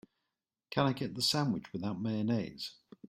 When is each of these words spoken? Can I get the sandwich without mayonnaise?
Can 0.71 0.87
I 0.87 0.93
get 0.93 1.13
the 1.13 1.21
sandwich 1.21 1.71
without 1.73 2.01
mayonnaise? 2.01 2.71